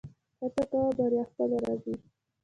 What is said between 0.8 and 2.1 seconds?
بریا خپله راځي